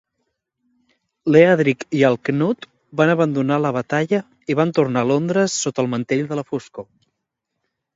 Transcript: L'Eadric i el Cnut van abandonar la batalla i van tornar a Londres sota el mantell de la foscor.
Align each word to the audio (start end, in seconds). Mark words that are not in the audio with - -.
L'Eadric 1.35 1.85
i 1.99 2.01
el 2.09 2.17
Cnut 2.29 2.67
van 3.03 3.13
abandonar 3.17 3.61
la 3.69 3.75
batalla 3.79 4.25
i 4.55 4.59
van 4.65 4.75
tornar 4.81 5.07
a 5.09 5.13
Londres 5.15 5.63
sota 5.67 5.89
el 5.89 5.95
mantell 5.97 6.31
de 6.35 6.45
la 6.45 6.51
foscor. 6.53 6.93